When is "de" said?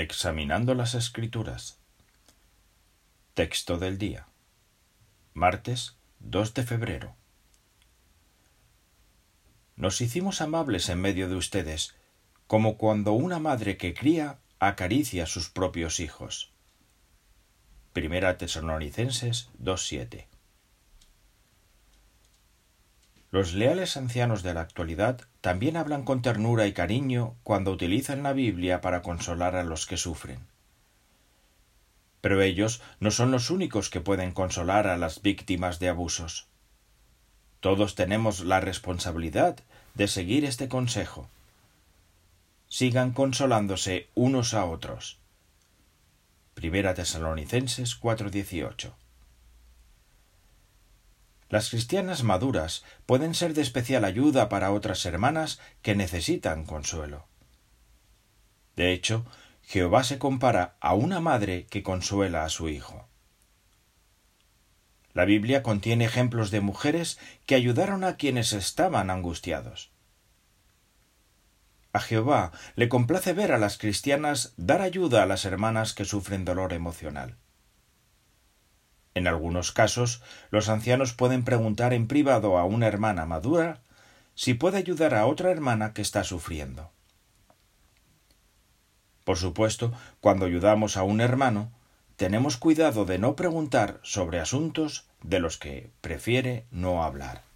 6.54-6.62, 11.28-11.34, 24.42-24.54, 35.78-35.90, 39.94-40.08, 53.54-53.62, 58.76-58.92, 66.50-66.60, 93.06-93.18, 95.24-95.40